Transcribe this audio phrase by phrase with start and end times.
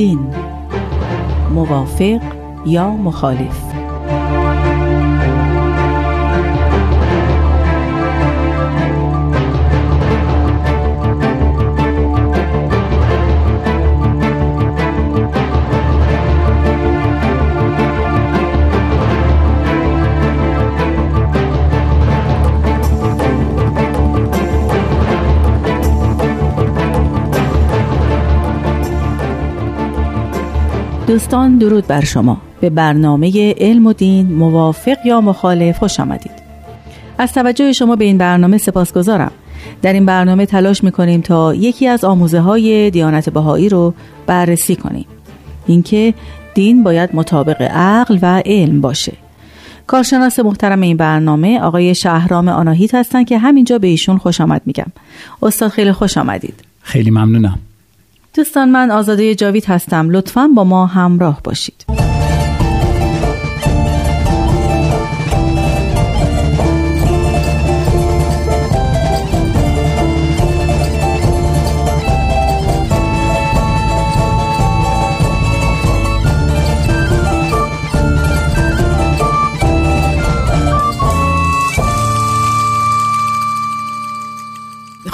[0.00, 0.34] دین
[1.54, 2.20] موافق
[2.66, 3.64] یا مخالف؟
[31.10, 32.40] دوستان درود بر شما.
[32.60, 36.30] به برنامه علم و دین موافق یا مخالف خوش آمدید.
[37.18, 39.32] از توجه شما به این برنامه سپاسگزارم.
[39.82, 43.94] در این برنامه تلاش می‌کنیم تا یکی از آموزه های دیانت بهایی رو
[44.26, 45.06] بررسی کنیم.
[45.66, 46.14] اینکه
[46.54, 49.12] دین باید مطابق عقل و علم باشه.
[49.86, 54.92] کارشناس محترم این برنامه آقای شهرام آناهیت هستند که همینجا به ایشون خوش آمد میگم.
[55.42, 56.64] استاد خیلی خوش آمدید.
[56.82, 57.58] خیلی ممنونم.
[58.40, 60.10] دوستان من آزاده جاوید هستم.
[60.10, 61.84] لطفا با ما همراه باشید.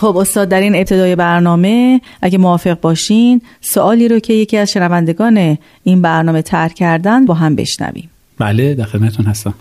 [0.06, 5.36] خب استاد در این ابتدای برنامه اگه موافق باشین سوالی رو که یکی از شنوندگان
[5.82, 8.10] این برنامه تر کردن با هم بشنویم.
[8.40, 9.54] بله در خدمتتون هستم.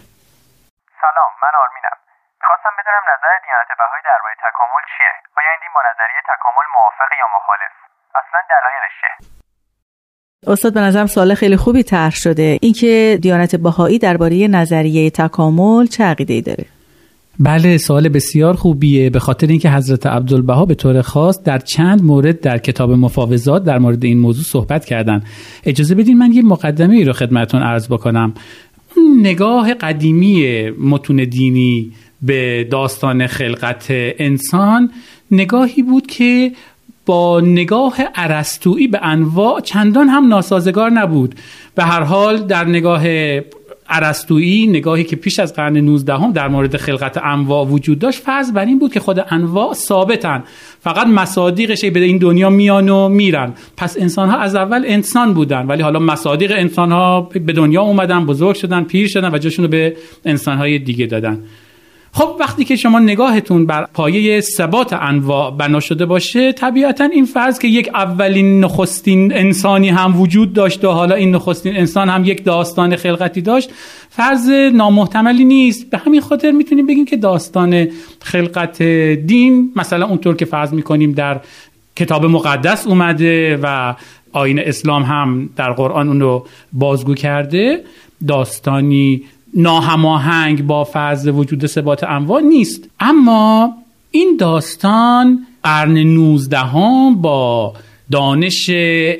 [1.03, 1.97] سلام من آرمینم.
[2.47, 7.11] خواستم بدونم نظر دیانت بهایی درباره تکامل چیه؟ آیا این دین با نظریه تکامل موافق
[7.21, 7.73] یا مخالف؟
[8.19, 9.15] اصلا دلایلش چیه؟
[10.53, 12.59] استاد به نظرم سوال خیلی خوبی طرح شده.
[12.61, 16.74] اینکه دیانت بهایی درباره نظریه تکامل چه عقیده‌ای داره؟
[17.39, 19.09] بله سوال بسیار خوبیه.
[19.09, 23.79] به خاطر اینکه حضرت عبدالبها به طور خاص در چند مورد در کتاب مفاوضات در
[23.79, 25.23] مورد این موضوع صحبت کردن.
[25.63, 28.33] اجازه بدین من یه مقدمه ای رو خدمتون عرض بکنم.
[29.21, 34.91] نگاه قدیمی متون دینی به داستان خلقت انسان
[35.31, 36.51] نگاهی بود که
[37.05, 41.35] با نگاه عرستویی به انواع چندان هم ناسازگار نبود.
[41.75, 43.03] به هر حال در نگاه
[43.89, 48.51] عرستویی نگاهی که پیش از قرن 19 هم در مورد خلقت انواع وجود داشت فرض
[48.51, 50.43] بر این بود که خود انواع ثابتن.
[50.79, 53.53] فقط مصادیقش به این دنیا میان و میرن.
[53.77, 58.25] پس انسان ها از اول انسان بودن ولی حالا مصادیق انسان ها به دنیا اومدن
[58.25, 61.39] بزرگ شدن پیر شدن و جاشون رو به انسان های دیگه دادن.
[62.15, 67.59] خب وقتی که شما نگاهتون بر پایه ثبات انواع بنا شده باشه طبیعتا این فرض
[67.59, 72.43] که یک اولین نخستین انسانی هم وجود داشت و حالا این نخستین انسان هم یک
[72.43, 73.69] داستان خلقتی داشت
[74.09, 75.89] فرض نامحتملی نیست.
[75.89, 77.87] به همین خاطر می‌تونیم بگیم که داستان
[78.21, 78.81] خلقت
[79.25, 81.41] دین مثلا اونطور که فرض می‌کنیم در
[81.95, 83.95] کتاب مقدس اومده و
[84.31, 87.83] آین اسلام هم در قرآن اون رو بازگو کرده.
[88.27, 89.23] داستانی
[89.55, 92.89] ناهماهنگ با فرض وجود ثبات انواع نیست.
[92.99, 93.73] اما
[94.11, 97.73] این داستان قرن 19 هم با
[98.11, 98.69] دانش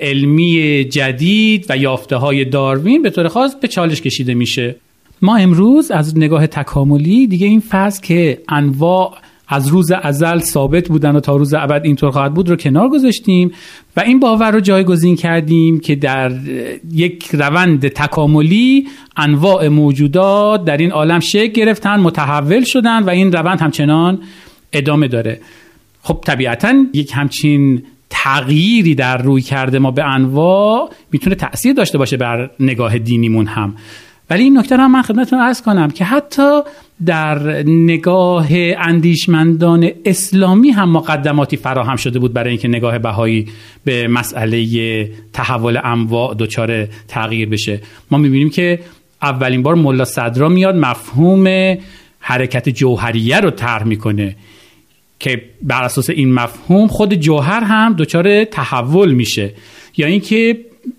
[0.02, 4.76] علمی جدید و یافته های داروین به طور خاص به چالش کشیده میشه.
[5.22, 11.16] ما امروز از نگاه تکاملی دیگه این فرض که انواع از روز ازل ثابت بودن
[11.16, 13.52] و تا روز ابد اینطور خواهد بود رو کنار گذاشتیم
[13.98, 16.32] و این باور رو جایگزین کردیم که در
[16.92, 23.62] یک روند تکاملی انواع موجودات در این عالم شکل گرفتن متحول شدن و این روند
[23.62, 24.20] همچنان
[24.74, 25.40] ادامه داره.
[26.02, 32.18] خب طبیعتا یک همچین تغییری در روی کرده ما به انواع می‌تونه تاثیر داشته باشه
[32.18, 33.76] بر نگاه دینیمون هم.
[34.30, 36.62] ولی این نکته رو من خدمتتون ارز کنم که حتی
[37.06, 38.48] در نگاه
[38.78, 43.48] اندیشمندان اسلامی هم مقدماتی فراهم شده بود برای اینکه نگاه بهایی
[43.84, 47.82] به مسئله تحول انواع دچار تغییر بشه.
[48.12, 48.80] ما می‌بینیم که
[49.22, 51.78] اولین بار ملا صدرا میاد مفهوم
[52.20, 54.36] حرکت جوهریه رو طرح می‌کنه
[55.20, 59.54] که بر اساس این مفهوم خود جوهر هم دچار تحول میشه.
[59.98, 60.58] یا اینکه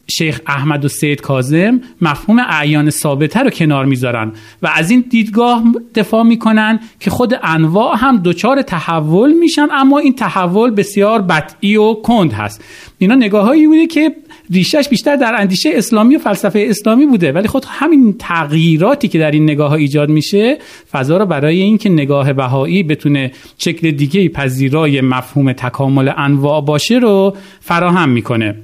[0.08, 5.62] شیخ احمد و سید کازم مفهوم اعیان ثابته رو کنار می‌ذارن و از این دیدگاه
[5.94, 11.94] دفاع می‌کنن که خود انواع هم دچار تحول میشن اما این تحول بسیار بطعی و
[11.94, 12.64] کند هست.
[12.98, 14.16] اینا نگاههایی بوده که
[14.50, 19.30] ریشش بیشتر در اندیشه اسلامی و فلسفه اسلامی بوده ولی خود همین تغییراتی که در
[19.30, 20.58] این نگاه ها ایجاد میشه
[20.92, 27.36] فضا رو برای اینکه نگاه بهایی بتونه شکل دیگه پذیرای مفهوم تکامل انواع باشه رو
[27.60, 28.54] فراهم می‌کنه.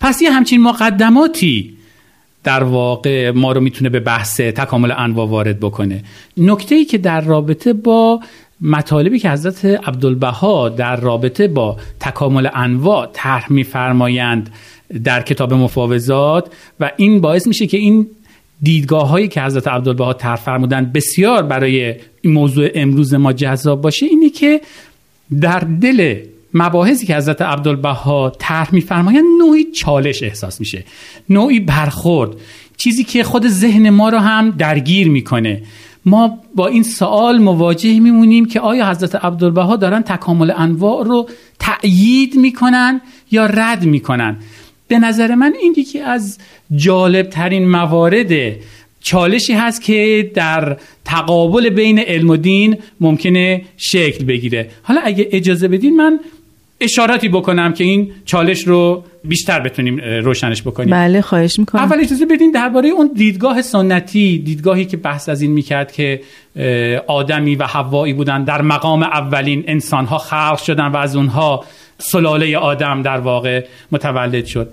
[0.00, 1.76] پس یه همچین مقدماتی
[2.44, 6.04] در واقع ما رو می‌تونه به بحث تکامل انواع وارد بکنه.
[6.36, 8.20] نکته ای که در رابطه با
[8.60, 14.50] مطالبی که حضرت عبدالبها در رابطه با تکامل انواع طرح میفرمایند
[15.04, 18.06] در کتاب مفاوضات و این باعث میشه که این
[18.62, 24.06] دیدگاه هایی که حضرت عبدالبها طرح فرمودن بسیار برای این موضوع امروز ما جذاب باشه
[24.06, 24.60] اینه که
[25.40, 26.16] در دل
[26.54, 30.84] مباحثی که حضرت عبدالبها طرح میفرمایند نوعی چالش احساس میشه.
[31.28, 32.30] نوعی برخورد.
[32.76, 35.62] چیزی که خود ذهن ما رو هم درگیر می‌کنه.
[36.04, 42.36] ما با این سوال مواجه میمونیم که آیا حضرت عبدالبها دارن تکامل انواع رو تأیید
[42.36, 43.00] می‌کنن
[43.30, 44.36] یا رد می‌کنن؟
[44.88, 46.38] به نظر من این یکی از
[46.76, 48.56] جالب ترین موارد
[49.00, 54.70] چالشی هست که در تقابل بین علم و دین ممکنه شکل بگیره.
[54.82, 56.20] حالا اگه اجازه بدین من
[56.80, 60.90] اشاراتی بکنم که این چالش رو بیشتر بتونیم روشنش بکنیم.
[60.90, 61.82] بله خواهش می‌کنم.
[61.82, 66.20] اول اجازه بدین درباره اون دیدگاه سنتی دیدگاهی که بحث از این می‌کرد که
[67.06, 71.64] آدمی و حوایی بودن در مقام اولین انسانها خلق شدن و از اونها
[71.98, 74.72] سلاله آدم در واقع متولد شد.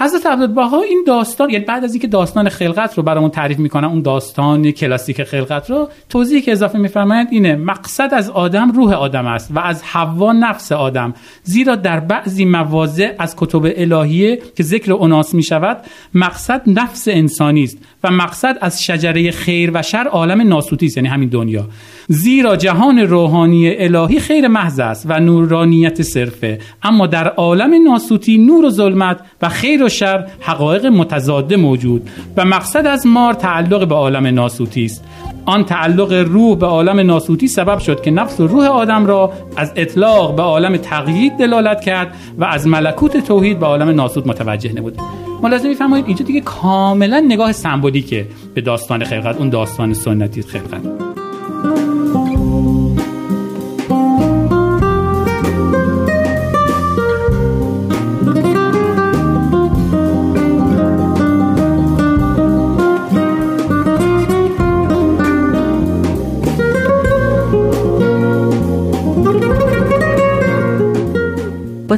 [0.00, 4.02] حضرت عبدالبها این داستان یعنی بعد از اینکه داستان خلقت رو برامون تعریف می‌کنن اون
[4.02, 9.50] داستان کلاسیک خلقت رو توضیحی که اضافه میفرمایند اینه مقصد از آدم روح آدم است
[9.54, 15.34] و از حوا نفس آدم زیرا در بعضی مواضع از کتب الهیه که ذکر اوناس
[15.34, 15.76] می‌شود
[16.14, 21.08] مقصد نفس انسانی است و مقصد از شجره خیر و شر عالم ناسوتی است یعنی
[21.08, 21.66] همین دنیا.
[22.08, 26.58] زیرا جهان روحانی الهی خیر محض است و نورانیت صرفه.
[26.82, 32.86] اما در عالم ناسوتی نور و ظلمت و خیر شر حقایق متضاده موجود و مقصد
[32.86, 35.04] از مار تعلق به عالم ناسوتی است.
[35.44, 39.72] آن تعلق روح به عالم ناسوتی سبب شد که نفس و روح آدم را از
[39.76, 44.98] اطلاق به عالم تقیید دلالت کرد و از ملکوت توحید به عالم ناسوت متوجه نمود.
[45.42, 51.07] ملاحظه میفرمایید اینجا دیگه کاملا نگاه سمبولیکه به داستان خلقت اون داستان سنتی خلقت.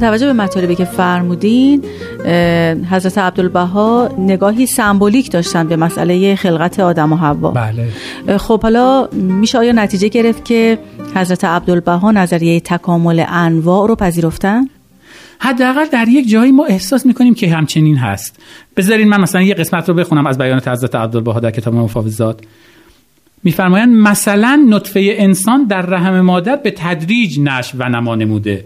[0.00, 1.84] توجه به مطالبی که فرمودین
[2.90, 7.88] حضرت عبدالبها نگاهی سمبولیک داشتن به مسئله خلقت آدم و حوا بله.
[8.38, 10.78] خب حالا میشه آیا نتیجه گرفت که
[11.14, 14.64] حضرت عبدالبها نظریه تکامل انواع رو پذیرفتن؟
[15.38, 18.36] حداقل در یک جایی ما احساس می‌کنیم که همچنین هست
[18.76, 22.40] بذارین من مثلا یه قسمت رو بخونم از بیانات حضرت عبدالبها در کتاب مفاوضات
[23.44, 28.64] میفرمایند مثلا نطفه انسان در رحم مادر به تدریج نشو و نما نموده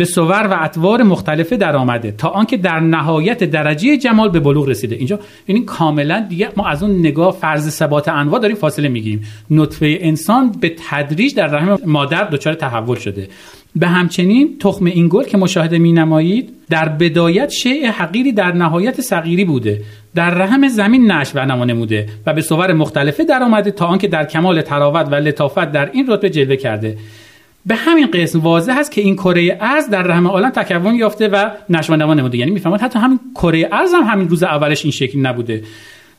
[0.00, 4.68] به صور و اطوار مختلفه در آمده تا آنکه در نهایت درجه جمال به بلوغ
[4.68, 4.96] رسیده.
[4.96, 9.24] اینجا یعنی کاملا دیگه ما از اون نگاه فرض ثبات انواع داریم فاصله می‌گیریم.
[9.50, 13.28] نطفه انسان به تدریج در رحم مادر دچار تحول شده.
[13.76, 19.00] به همچنین تخم این گل که مشاهده می نمایید در بدایت شیء حقیری در نهایت
[19.00, 19.82] صغیری بوده.
[20.14, 24.08] در رحم زمین نش و نما نموده و به صور مختلفه در آمده تا آنکه
[24.08, 26.96] در کمال تراوت و لطافت در این رتبه جلوه کرده.
[27.66, 31.50] به همین قسم واضح هست که این کره ارز در رحم عالم تکون یافته و
[31.68, 32.38] نشو نما نموده.
[32.38, 35.62] یعنی می‌فهمید حتی همین کره ارز هم همین روز اولش این شکلی نبوده.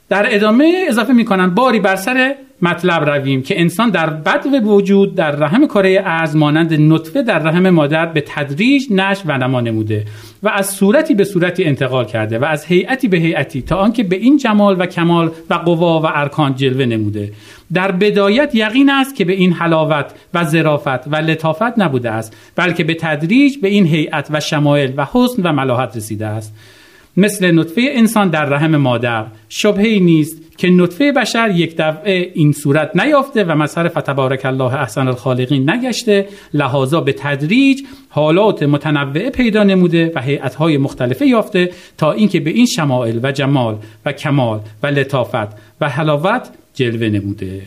[0.09, 5.31] در ادامه اضافه می‌کنن باری بر سر مطلب رویم که انسان در بدو وجود در
[5.31, 10.05] رحم کره ارز مانند نطفه در رحم مادر به تدریج نش و نما نموده
[10.43, 14.15] و از صورتی به صورتی انتقال کرده و از هیئتی به هیئتی تا آنکه به
[14.15, 17.31] این جمال و کمال و قوا و ارکان جلوه نموده.
[17.73, 22.83] در بدایت یقین است که به این حلاوت و ظرافت و لطافت نبوده است بلکه
[22.83, 26.53] به تدریج به این هیئت و شمایل و حسن و ملاحت رسیده است.
[27.17, 29.25] مثل نطفه انسان در رحم مادر.
[29.49, 35.07] شبهی نیست که نطفه بشر یک دفعه این صورت نیافته و مظهر فتبارک الله احسن
[35.07, 42.39] الخالقین نگشته لحاظا به تدریج حالات متنوعه پیدا نموده و هیئت‌های مختلفه یافته تا اینکه
[42.39, 45.47] به این شمائل و جمال و کمال و لطافت
[45.81, 47.61] و حلاوت جلوه نموده.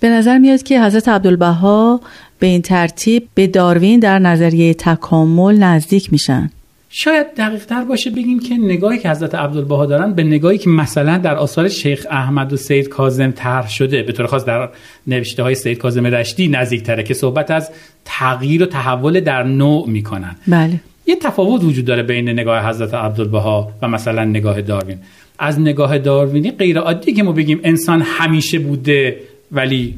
[0.00, 2.00] به نظر میاد که حضرت عبدالبها
[2.38, 6.50] به این ترتیب به داروین در نظریه تکامل نزدیک میشن.
[6.96, 11.18] شاید دقیق تر باشه بگیم که نگاهی که حضرت عبدالبها دارن به نگاهی که مثلا
[11.18, 14.68] در آثار شیخ احمد و سید کاظم طرح شده به طور خاص در
[15.06, 17.70] نوشته های سید کاظم رشدی نزدیک تره که صحبت از
[18.04, 20.36] تغییر و تحول در نوع می‌کنن.
[20.48, 20.80] بله.
[21.06, 24.98] یه تفاوت وجود داره بین نگاه حضرت عبدالبها و مثلا نگاه داروین.
[25.38, 29.16] از نگاه داروینی غیر عادی که ما بگیم انسان همیشه بوده
[29.52, 29.94] ولی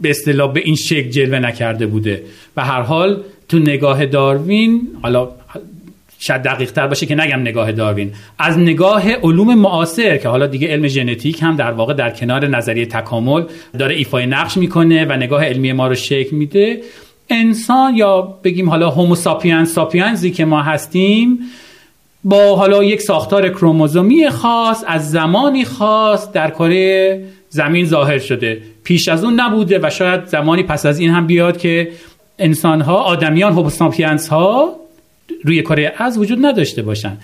[0.00, 2.22] به اصطلاح به این شکل جلوه نکرده بوده.
[2.56, 5.28] و هر حال تو نگاه داروین حالا
[6.18, 8.12] شاید دقیق تر باشه که نگم نگاه داروین.
[8.38, 12.86] از نگاه علوم معاصر که حالا دیگه علم ژنتیک هم در واقع در کنار نظریه
[12.86, 13.44] تکامل
[13.78, 16.80] داره ایفای نقش می‌کنه و نگاه علمی ما رو شکل میده.
[17.30, 21.38] انسان یا بگیم حالا هومو ساپینز ساپینزی که ما هستیم
[22.24, 28.62] با حالا یک ساختار کروموزومی خاص از زمانی خاص در کره زمین ظاهر شده.
[28.84, 31.88] پیش از اون نبوده و شاید زمانی پس از این هم بیاد که
[32.38, 34.76] انسان ها آدمیان هوموساپینس ها
[35.44, 37.16] روی کره از وجود نداشته باشن.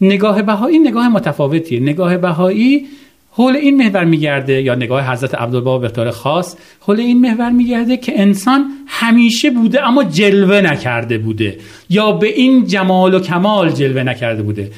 [0.00, 1.80] نگاه بهایی نگاه متفاوتیه.
[1.80, 2.86] نگاه بهایی
[3.30, 7.96] حول این محور میگرده یا نگاه حضرت عبدالبها به طور خاص حول این محور میگرده
[7.96, 11.58] که انسان همیشه بوده اما جلوه نکرده بوده.
[11.90, 14.70] یا به این جمال و کمال جلوه نکرده بوده.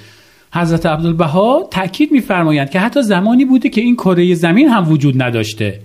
[0.55, 5.81] حضرت عبدالبها تاکید میفرمایند که حتی زمانی بوده که این کره زمین هم وجود نداشته.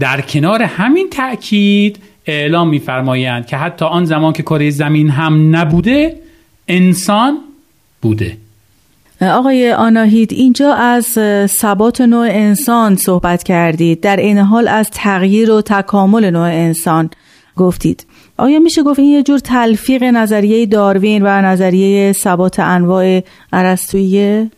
[0.00, 1.98] در کنار همین تاکید
[2.32, 6.16] اعلام میفرمایند که حتی آن زمان که کره زمین هم نبوده
[6.68, 7.38] انسان
[8.02, 8.36] بوده.
[9.20, 14.00] آقای آناهید اینجا از ثبات نوع انسان صحبت کردید.
[14.00, 17.10] در این حال از تغییر و تکامل نوع انسان
[17.56, 18.06] گفتید.
[18.36, 23.20] آیا میشه گفت این یه جور تلفیق نظریه داروین و نظریه ثبات انواع
[23.52, 24.50] عرستویه؟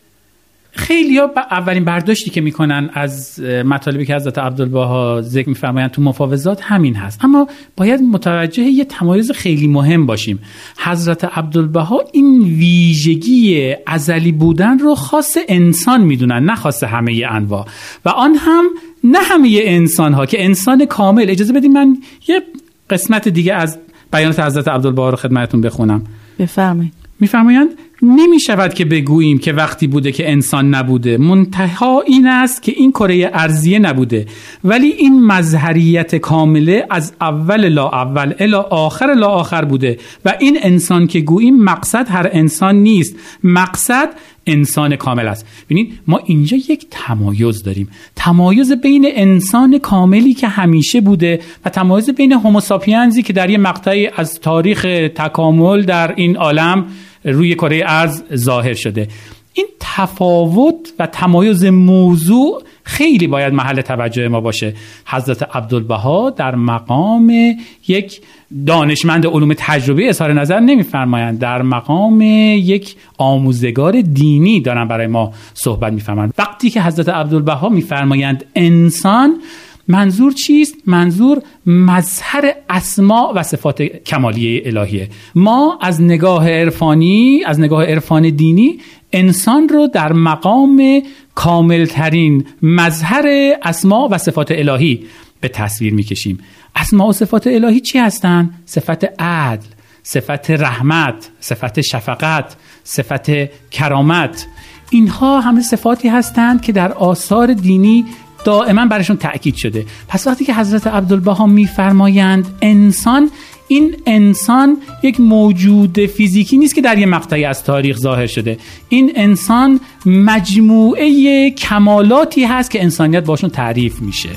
[0.73, 6.61] خیلی ها اولین برداشتی که می‌کنن از مطالبی که حضرت عبدالبها ذکر میفرمایند تو مفاوضات
[6.61, 7.25] همین هست.
[7.25, 7.47] اما
[7.77, 10.39] باید متوجه یه تمایز خیلی مهم باشیم.
[10.77, 17.65] حضرت عبدالبها این ویژگی ازلی بودن رو خاص انسان می‌دونن نه خاص همه انواع.
[18.05, 18.65] و آن هم
[19.03, 21.25] نه همه انسان ها که انسان کامل.
[21.29, 21.97] اجازه بدیم من
[22.27, 22.41] یه
[22.89, 23.77] قسمت دیگه از
[24.13, 26.03] بیانات حضرت عبدالبها رو خدمتتون بخونم.
[26.39, 27.00] بفرمایید.
[27.21, 27.69] میفرمایند
[28.01, 31.17] نمی شود که بگوییم که وقتی بوده که انسان نبوده.
[31.17, 34.25] منتها این است که این کره ارزیه نبوده.
[34.63, 39.97] ولی این مظهریت کامله از اول لا اول الا آخر لا آخر بوده.
[40.25, 43.15] و این انسان که گوییم مقصد هر انسان نیست.
[43.43, 44.09] مقصد
[44.47, 45.45] انسان کامل است.
[45.65, 47.89] ببینید ما اینجا یک تمایز داریم.
[48.15, 54.07] تمایز بین انسان کاملی که همیشه بوده و تمایز بین هوموساپینزی که در یه مقطعی
[54.15, 54.81] از تاریخ
[55.15, 56.85] تکامل در این عالم
[57.23, 59.07] روی کره ارز ظاهر شده.
[59.53, 64.73] این تفاوت و تمایز موضوع خیلی باید محل توجه ما باشه.
[65.05, 67.55] حضرت عبدالبها در مقام
[67.87, 68.21] یک
[68.65, 71.39] دانشمند علوم تجربه اظهار نظر نمیفرمایند.
[71.39, 76.33] در مقام یک آموزگار دینی دارن برای ما صحبت میفرمایند.
[76.37, 79.41] وقتی که حضرت عبدالبها میفرمایند انسان
[79.91, 85.09] منظور چیست؟ منظور مظهر اسما و صفات کمالیه الهیه.
[85.35, 88.79] ما از نگاه عرفانی از نگاه عرفان دینی
[89.13, 91.01] انسان رو در مقام
[91.35, 93.25] کاملترین مظهر
[93.63, 95.05] اسما و صفات الهی
[95.41, 96.39] به تصویر می‌کشیم.
[96.75, 99.67] اسما و صفات الهی چی هستند صفت عدل
[100.03, 103.31] صفت رحمت صفت شفقت صفت
[103.71, 104.47] کرامت.
[104.91, 108.05] اینها همه صفاتی هستند که در آثار دینی
[108.43, 109.85] دائما برشون تاکید شده.
[110.07, 113.31] پس وقتی که حضرت عبدالبها میفرمایند انسان
[113.67, 118.57] این انسان یک موجود فیزیکی نیست که در یه مقطعی از تاریخ ظاهر شده.
[118.89, 124.29] این انسان مجموعه کمالاتی هست که انسانیت باشون تعریف میشه.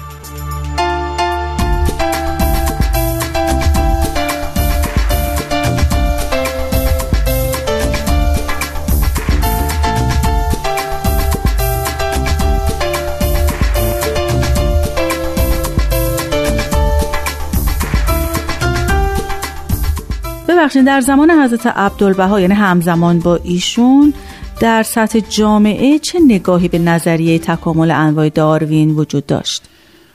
[20.64, 24.14] ببخشید در زمان حضرت عبدالبها یعنی همزمان با ایشون
[24.60, 29.62] در سطح جامعه چه نگاهی به نظریه تکامل انواع داروین وجود داشت؟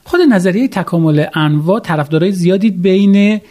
[0.03, 3.41] خود نظریه تکامل انواع طرفدارای زیادی بین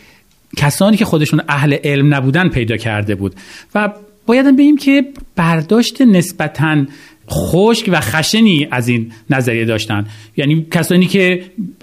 [0.57, 3.35] کسانی که خودشون اهل علم نبودن پیدا کرده بود
[3.75, 3.93] و
[4.27, 5.05] باید بگیم که
[5.37, 6.85] برداشت نسبتاً
[7.31, 10.07] خشک و خشنی از این نظریه داشتن.
[10.37, 11.43] یعنی کسانی که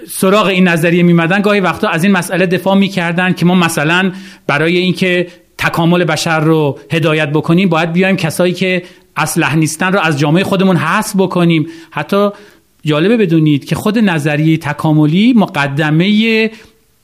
[0.09, 4.11] سراغ این نظریه میمدن گاهی وقتا از این مسئله دفاع می‌کردن که ما مثلا
[4.47, 8.83] برای اینکه تکامل بشر رو هدایت بکنیم باید بیایم کسایی که
[9.15, 11.67] اصلح نیستن رو از جامعه خودمون حذف بکنیم.
[11.91, 12.29] حتی
[12.83, 16.51] جالبه بدونید که خود نظریه تکاملی مقدمه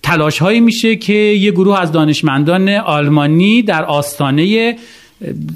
[0.04, 4.76] تلاش هایی میشه که یه گروه از دانشمندان آلمانی در آستانه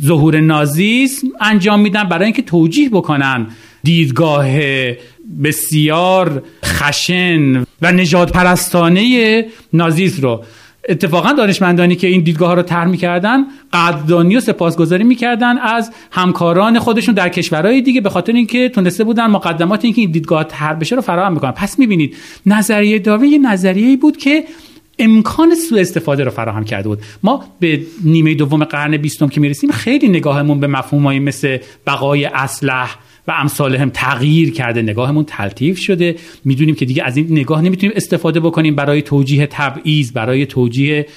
[0.06, 3.48] ظهور نازیسم انجام میدن برای اینکه توجیه بکنن
[3.84, 4.46] دیدگاه
[5.44, 10.44] بسیار خشن و نجات پرستانه نازیسم رو.
[10.90, 16.80] اتفاقا دانشمندانی که این دیدگاه ها رو طرح می‌کردن قدردانی و سپاسگزاری می‌کردن از همکاران
[16.80, 20.96] خودشون در کشورهای دیگه به خاطر اینکه تونسته بودن مقدمات اینکه این دیدگاه طرح بشه
[20.96, 24.44] رو فراهم می‌کنن پس می‌بینید نظریه داروین یه نظریه بود که
[25.00, 27.00] امکان سوء استفاده رو فراهم کرده بود.
[27.24, 32.96] ما به نیمه دوم قرن بیستم که می‌رسیم خیلی نگاهمون به مفهومایی مثل بقای اصلح
[33.28, 34.82] و امثال هم تغییر کرده.
[34.82, 36.16] نگاهمون تلطیف شده.
[36.46, 41.08] می‌دونیم که دیگه از این نگاه نمی‌تونیم استفاده بکنیم برای توجیه تبعیض برای توجیه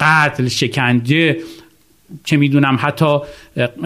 [0.00, 1.36] قتل شکنجه
[2.24, 3.18] چه می‌دونم حتی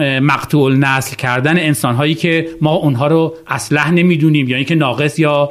[0.01, 5.49] مقتول نسل کردن انسان هایی که ما اونها رو اصلح نمی‌دونیم یا اینکه ناقص یا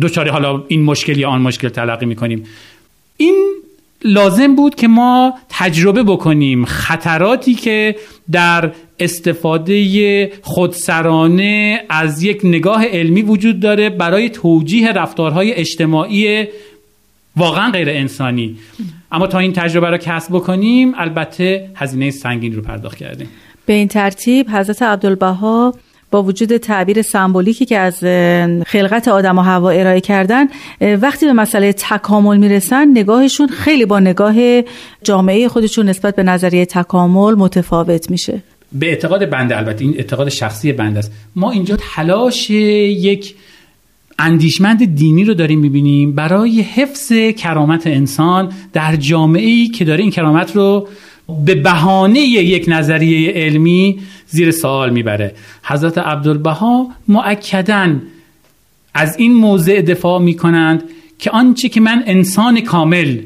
[0.00, 2.44] دوچاره حالا این مشکل یا آن مشکل تلقی می‌کنیم.
[3.18, 3.46] این
[4.04, 6.64] لازم بود که ما تجربه بکنیم.
[6.64, 7.96] خطراتی که
[8.30, 16.46] در استفاده خودسرانه از یک نگاه علمی وجود داره برای توجیه رفتارهای اجتماعی
[17.36, 18.56] واقعا غیر انسانی.
[19.12, 23.28] اما تا این تجربه را کسب بکنیم البته هزینه سنگین رو پرداخت کردیم.
[23.66, 25.74] به این ترتیب حضرت عبدالبها
[26.10, 27.98] با وجود تعبیر سمبولیکی که از
[28.66, 30.46] خلقت آدم و هوا ارائه کردن
[30.80, 34.34] وقتی به مسئله تکامل می‌رسن نگاهشون خیلی با نگاه
[35.02, 38.42] جامعه خودشون نسبت به نظریه تکامل متفاوت میشه.
[38.72, 41.12] به اعتقاد بنده البته این اعتقاد شخصی بنده است.
[41.36, 43.34] ما اینجا تلاش یک
[44.18, 50.10] اندیشمند دینی رو داریم می‌بینیم برای حفظ کرامت انسان در جامعه ای که داره این
[50.10, 50.88] کرامت رو
[51.44, 55.34] به بهانه یک نظریه علمی زیر سوال می‌بره.
[55.62, 57.96] حضرت عبدالبها معکدا
[58.94, 60.82] از این موضع دفاع می‌کنند
[61.18, 63.18] که آنچه که من انسان کامل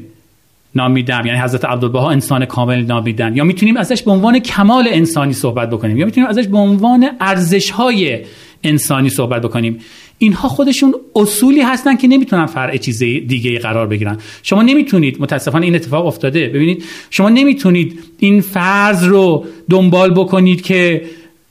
[0.75, 5.69] نامیدم یعنی حضرت عبدالبها انسان کامل نامیدن یا می‌تونیم ازش به عنوان کمال انسانی صحبت
[5.69, 8.19] بکنیم یا می‌تونیم ازش به عنوان ارزش های
[8.63, 9.79] انسانی صحبت بکنیم.
[10.17, 14.17] اینها خودشون اصولی هستن که نمی‌تونن فرع چیز دیگه قرار بگیرن.
[14.43, 16.47] شما نمی‌تونید متاسفانه این اتفاق افتاده.
[16.47, 21.05] ببینید شما نمی‌تونید این فرض رو دنبال بکنید که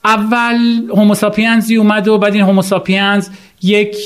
[0.04, 0.56] اول
[0.88, 3.28] هوموساپینزی اومد و بعد این هوموساپینز
[3.62, 3.96] یک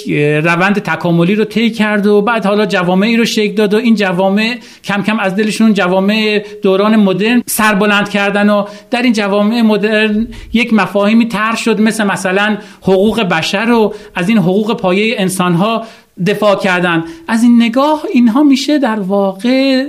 [0.45, 4.59] روند تکاملی رو طی کرد و بعد حالا جوامعی رو شکل داد و این جوامع
[4.85, 10.73] کم کم از دلشون جوامع دوران مدرن سربلند کردن و در این جوامع مدرن یک
[10.73, 15.85] مفاهیمی طرح شد مثل مثلا حقوق بشر و از این حقوق پایه انسانها
[16.27, 17.05] دفاع کردن.
[17.29, 19.85] از این نگاه اینها میشه در واقع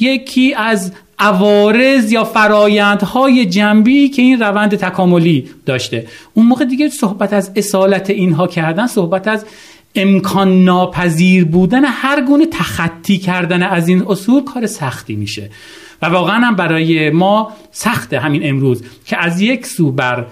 [0.00, 6.06] یکی از عوارض یا فرایندهای جنبی که این روند تکاملی داشته.
[6.34, 9.46] اون موقع دیگه صحبت از اصالت اینها کردن صحبت از
[9.94, 15.50] امکان ناپذیر بودن هر گونه تخطی کردن از این اصول کار سختی میشه.
[16.02, 20.26] و واقعا هم برای ما سخته همین امروز که از یک سو بر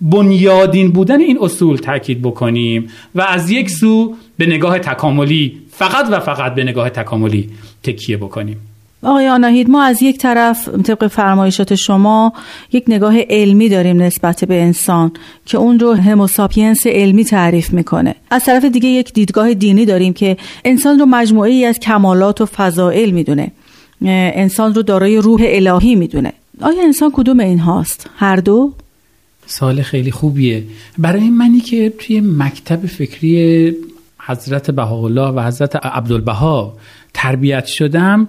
[0.00, 6.20] بنیادین بودن این اصول تاکید بکنیم و از یک سو به نگاه تکاملی فقط و
[6.20, 7.50] فقط به نگاه تکاملی
[7.82, 8.71] تکیه بکنیم.
[9.02, 12.32] آقای آناهید ما از یک طرف طبق فرمایشات شما
[12.72, 15.12] یک نگاه علمی داریم نسبت به انسان
[15.46, 20.36] که اون رو هموساپینس علمی تعریف می‌کنه از طرف دیگه یک دیدگاه دینی داریم که
[20.64, 23.52] انسان رو مجموعه ای از کمالات و فضائل می‌دونه
[24.04, 28.72] انسان رو دارای روح الهی می‌دونه آیا انسان کدوم این هاست؟ هر دو؟
[29.46, 30.64] سال خیلی خوبیه
[30.98, 33.76] برای منی که توی مکتب فکری
[34.26, 36.76] حضرت بهاءالله و حضرت عبدالبها
[37.14, 38.28] تربیت شدم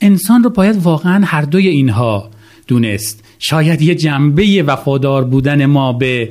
[0.00, 2.30] انسان رو باید واقعا هر دوی اینها
[2.66, 3.24] دونست.
[3.38, 6.28] شاید یه جنبه وفادار بودن ما به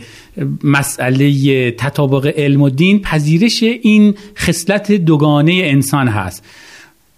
[0.64, 6.44] مسئله تطابق علم و دین پذیرش این خصلت دوگانه انسان هست.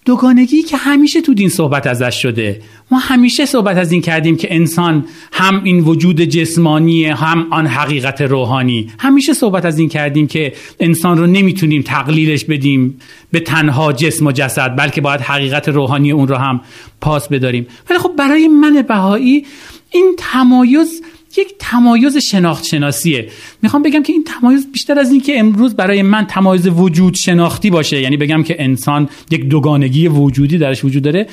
[0.05, 2.61] دوگانگی که همیشه تو دین صحبت ازش شده.
[2.91, 8.21] ما همیشه صحبت از این کردیم که انسان هم این وجود جسمانی هم آن حقیقت
[8.21, 8.91] روحانی.
[8.99, 12.99] همیشه صحبت از این کردیم که انسان رو نمی‌تونیم تقلیلش بدیم
[13.31, 16.61] به تنها جسم و جسد بلکه باید حقیقت روحانی اون رو هم
[17.01, 17.67] پاس بداریم.
[17.89, 19.45] ولی خب برای من بهایی
[19.91, 21.01] این تمایز
[21.37, 23.29] یک تمایز شناخت شناسیه
[23.61, 27.69] می‌خوام بگم که این تمایز بیشتر از این که امروز برای من تمایز وجود شناختی
[27.69, 31.27] باشه یعنی بگم که انسان یک دوگانگی وجودی درش وجود داره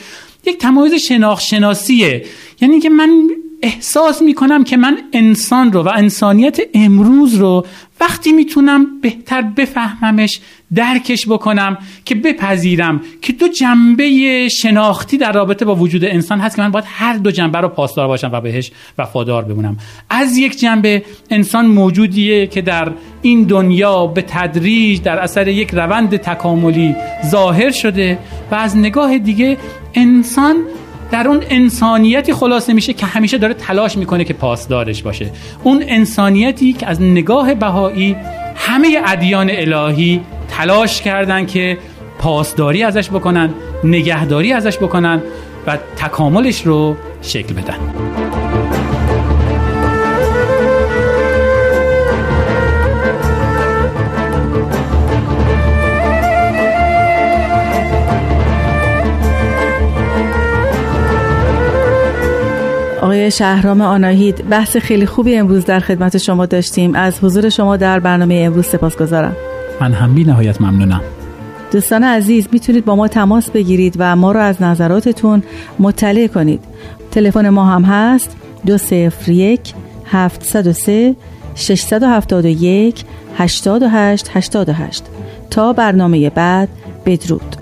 [0.47, 2.25] یک تمایز شناخت شناسیه
[2.61, 3.29] یعنی که من
[3.63, 7.67] احساس می‌کنم که من انسان رو و انسانیت امروز رو
[8.01, 10.41] وقتی می‌تونم بهتر بفهممش
[10.75, 16.63] درکش بکنم که بپذیرم که دو جنبه شناختی در رابطه با وجود انسان هست که
[16.63, 19.77] من باید هر دو جنبه رو پاسدار باشم و بهش وفادار بمونم.
[20.11, 26.17] از یک جنبه انسان موجودیه که در این دنیا به تدریج در اثر یک روند
[26.17, 26.97] تکاملی
[27.27, 28.19] ظاهر شده
[28.51, 29.59] و از نگاه دیگه
[29.95, 30.57] انسان
[31.13, 35.31] در اون انسانیتی خلاصه میشه که همیشه داره تلاش می‌کنه که پاسدارش باشه.
[35.63, 38.17] اون انسانیتی که از نگاه بهایی
[38.57, 41.79] همه ادیان الهی تلاش کردن که
[42.19, 45.23] پاسداری ازش بکنن نگهداری ازش بکنن
[45.67, 48.42] و تکاملش رو شکل بدن.
[63.23, 64.49] آقای شهرام آناهید.
[64.49, 66.95] بحث خیلی خوبی امروز در خدمت شما داشتیم.
[66.95, 69.37] از حضور شما در برنامه امروز سپاسگزارم.
[69.81, 71.01] من هم بی نهایت ممنونم.
[71.73, 75.43] دوستان عزیز می‌تونید با ما تماس بگیرید و ما را از نظراتتون
[75.79, 76.61] مطلع کنید.
[77.11, 79.75] تلفن ما هم هست دو صفر یک
[80.07, 81.17] هفت سه
[81.55, 83.05] 671
[83.39, 85.05] 88 88
[85.51, 86.69] تا برنامه بعد
[87.07, 87.62] بدرود.